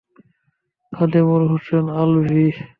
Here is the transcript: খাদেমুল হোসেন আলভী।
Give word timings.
খাদেমুল 0.93 1.43
হোসেন 1.51 1.85
আলভী। 1.99 2.45